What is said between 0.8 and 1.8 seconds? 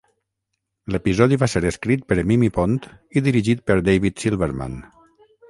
L'episodi va ser